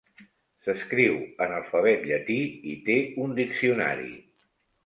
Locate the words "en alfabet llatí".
1.47-2.39